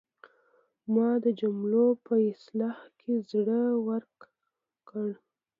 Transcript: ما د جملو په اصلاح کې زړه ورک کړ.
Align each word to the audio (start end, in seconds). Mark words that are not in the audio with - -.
ما 0.93 1.09
د 1.23 1.25
جملو 1.39 1.85
په 2.05 2.13
اصلاح 2.31 2.79
کې 2.99 3.13
زړه 3.31 3.61
ورک 3.87 4.17
کړ. 4.89 5.09